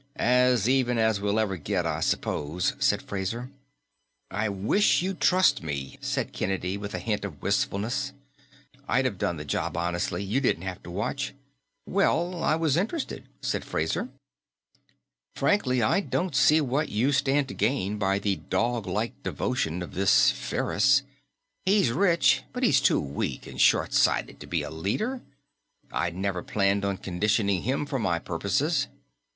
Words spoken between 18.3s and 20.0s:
doglike devotion of